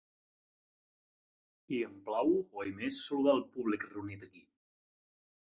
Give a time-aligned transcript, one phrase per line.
[1.77, 4.45] I em plau oimés saludar el públic reunit aquí.